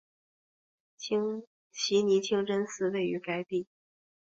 [1.77, 3.67] 奇尼清真寺位于该地。